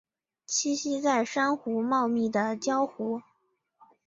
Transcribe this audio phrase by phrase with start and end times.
[0.47, 3.21] 栖息在珊瑚茂密的礁湖。